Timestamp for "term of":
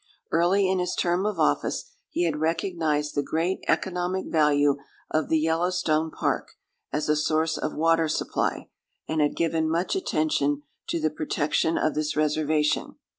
0.95-1.37